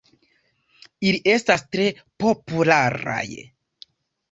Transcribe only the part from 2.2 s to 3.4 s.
popularaj.